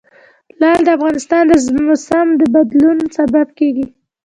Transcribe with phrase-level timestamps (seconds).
[0.59, 1.53] لعل د افغانستان د
[1.87, 3.85] موسم د بدلون سبب کېږي.